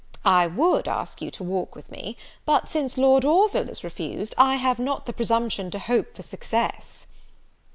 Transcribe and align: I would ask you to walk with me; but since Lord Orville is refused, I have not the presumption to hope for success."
I 0.25 0.47
would 0.47 0.87
ask 0.87 1.21
you 1.21 1.29
to 1.29 1.43
walk 1.43 1.75
with 1.75 1.91
me; 1.91 2.17
but 2.43 2.71
since 2.71 2.97
Lord 2.97 3.23
Orville 3.23 3.69
is 3.69 3.83
refused, 3.83 4.33
I 4.35 4.55
have 4.55 4.79
not 4.79 5.05
the 5.05 5.13
presumption 5.13 5.69
to 5.69 5.77
hope 5.77 6.15
for 6.15 6.23
success." 6.23 7.05